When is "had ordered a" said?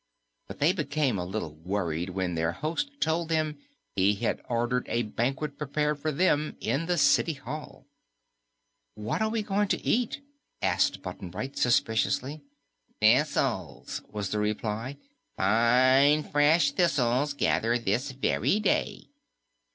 4.15-5.03